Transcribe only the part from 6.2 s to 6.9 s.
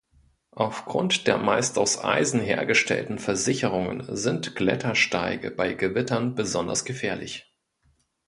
besonders